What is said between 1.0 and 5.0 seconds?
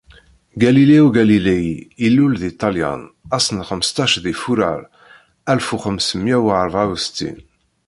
Galilei ilul di Ṭelyan, ass n xmesṭac di furar